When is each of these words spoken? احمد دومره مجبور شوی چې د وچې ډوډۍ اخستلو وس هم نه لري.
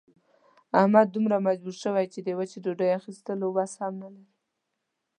احمد 0.79 1.07
دومره 1.11 1.37
مجبور 1.47 1.75
شوی 1.83 2.05
چې 2.13 2.19
د 2.21 2.27
وچې 2.37 2.57
ډوډۍ 2.63 2.89
اخستلو 2.99 3.47
وس 3.55 3.71
هم 3.81 3.93
نه 4.01 4.07
لري. 4.13 4.27